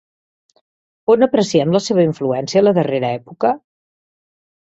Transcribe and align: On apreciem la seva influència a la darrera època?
On 1.15 1.25
apreciem 1.25 1.75
la 1.75 1.81
seva 1.87 2.05
influència 2.09 2.63
a 2.63 2.65
la 2.65 2.75
darrera 2.79 3.13
època? 3.21 3.55